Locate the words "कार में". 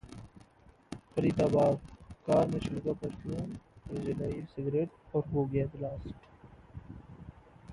2.27-2.57